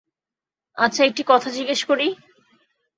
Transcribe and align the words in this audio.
আচ্ছা 0.77 1.01
একটা 1.05 1.23
কথা 1.27 1.49
জিজ্ঞেস 1.49 1.81
করি। 1.83 2.07